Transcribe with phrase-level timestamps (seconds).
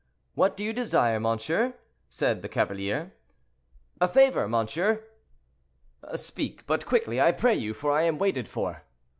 [0.33, 1.75] "What do you desire, monsieur?"
[2.09, 3.13] said the cavalier.
[3.99, 5.03] "A favor, monsieur."
[6.15, 8.81] "Speak; but quickly, I pray you, for I am waited for."